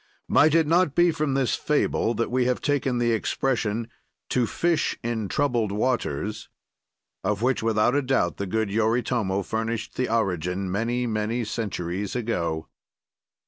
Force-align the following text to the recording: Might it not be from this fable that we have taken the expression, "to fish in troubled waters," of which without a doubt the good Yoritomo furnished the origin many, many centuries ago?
Might 0.27 0.55
it 0.55 0.65
not 0.65 0.95
be 0.95 1.11
from 1.11 1.35
this 1.35 1.53
fable 1.53 2.15
that 2.15 2.31
we 2.31 2.45
have 2.45 2.59
taken 2.59 2.97
the 2.97 3.11
expression, 3.11 3.87
"to 4.29 4.47
fish 4.47 4.97
in 5.03 5.27
troubled 5.27 5.71
waters," 5.71 6.49
of 7.23 7.43
which 7.43 7.61
without 7.61 7.93
a 7.93 8.01
doubt 8.01 8.37
the 8.37 8.47
good 8.47 8.71
Yoritomo 8.71 9.43
furnished 9.43 9.97
the 9.97 10.09
origin 10.11 10.71
many, 10.71 11.05
many 11.05 11.43
centuries 11.45 12.15
ago? 12.15 12.67